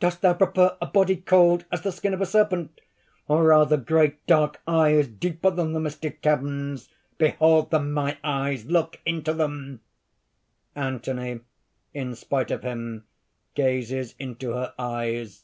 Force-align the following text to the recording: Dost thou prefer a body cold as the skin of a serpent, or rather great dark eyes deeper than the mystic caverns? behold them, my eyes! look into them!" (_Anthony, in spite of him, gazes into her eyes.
Dost 0.00 0.20
thou 0.20 0.34
prefer 0.34 0.76
a 0.82 0.86
body 0.86 1.16
cold 1.16 1.64
as 1.72 1.80
the 1.80 1.92
skin 1.92 2.12
of 2.12 2.20
a 2.20 2.26
serpent, 2.26 2.78
or 3.26 3.42
rather 3.44 3.78
great 3.78 4.22
dark 4.26 4.60
eyes 4.68 5.08
deeper 5.08 5.48
than 5.50 5.72
the 5.72 5.80
mystic 5.80 6.20
caverns? 6.20 6.90
behold 7.16 7.70
them, 7.70 7.90
my 7.90 8.18
eyes! 8.22 8.66
look 8.66 9.00
into 9.06 9.32
them!" 9.32 9.80
(_Anthony, 10.76 11.40
in 11.94 12.14
spite 12.14 12.50
of 12.50 12.62
him, 12.62 13.06
gazes 13.54 14.14
into 14.18 14.52
her 14.52 14.74
eyes. 14.78 15.42